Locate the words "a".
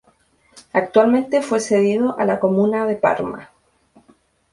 2.17-2.25